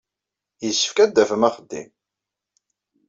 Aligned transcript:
Yessefk 0.65 0.97
ad 1.03 1.11
d-tafem 1.13 1.47
axeddim. 1.47 1.89